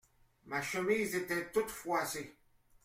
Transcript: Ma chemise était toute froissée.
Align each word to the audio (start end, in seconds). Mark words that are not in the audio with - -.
Ma 0.45 0.63
chemise 0.63 1.13
était 1.15 1.51
toute 1.51 1.69
froissée. 1.69 2.35